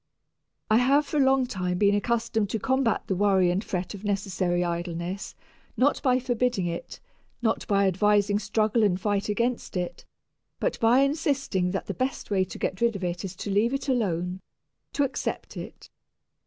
I 0.71 0.77
have 0.77 1.05
for 1.05 1.17
a 1.17 1.23
long 1.23 1.45
time 1.45 1.77
been 1.77 1.93
accustomed 1.93 2.49
to 2.49 2.59
combat 2.59 3.03
the 3.05 3.15
worry 3.15 3.51
and 3.51 3.63
fret 3.63 3.93
of 3.93 4.03
necessary 4.03 4.63
idleness 4.63 5.35
not 5.77 6.01
by 6.01 6.17
forbidding 6.17 6.65
it, 6.65 6.99
not 7.43 7.67
by 7.67 7.85
advising 7.85 8.39
struggle 8.39 8.81
and 8.81 8.99
fight 8.99 9.29
against 9.29 9.77
it, 9.77 10.03
but 10.59 10.79
by 10.79 11.01
insisting 11.01 11.69
that 11.69 11.85
the 11.85 11.93
best 11.93 12.31
way 12.31 12.43
to 12.45 12.57
get 12.57 12.81
rid 12.81 12.95
of 12.95 13.03
it 13.03 13.23
is 13.23 13.35
to 13.35 13.51
leave 13.51 13.75
it 13.75 13.87
alone, 13.87 14.41
to 14.93 15.03
accept 15.03 15.55
it. 15.55 15.87